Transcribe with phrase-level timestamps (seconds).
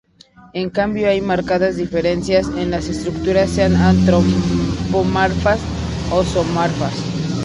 [0.55, 5.59] En cambio, hay marcadas diferencias en las esculturas sean antropomorfas
[6.11, 6.91] o zoomorfas.